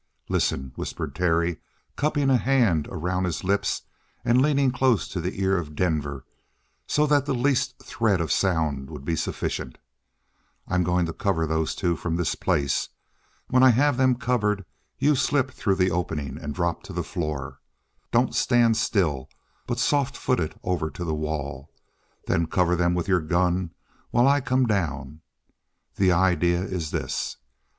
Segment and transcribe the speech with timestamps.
[0.29, 1.57] "Listen," whispered Terry,
[1.95, 3.83] cupping a hand around his lips
[4.25, 6.25] and leaning close to the ear of Denver
[6.87, 9.77] so that the least thread of sound would be sufficient.
[10.67, 12.89] "I'm going to cover those two from this place.
[13.49, 14.65] When I have them covered,
[14.97, 17.59] you slip through the opening and drop to the floor.
[18.11, 19.29] Don't stand still,
[19.67, 21.69] but softfoot it over to the wall.
[22.25, 23.69] Then cover them with your gun
[24.09, 25.21] while I come down.
[25.97, 27.37] The idea is this.